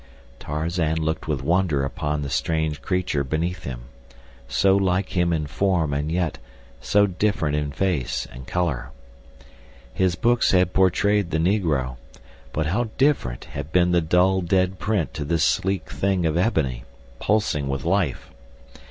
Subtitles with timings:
[0.39, 6.11] Tarzan looked with wonder upon the strange creature beneath him—so like him in form and
[6.11, 6.39] yet
[6.79, 8.89] so different in face and color.
[9.93, 11.97] His books had portrayed the negro,
[12.51, 16.83] but how different had been the dull, dead print to this sleek thing of ebony,
[17.19, 18.31] pulsing with life.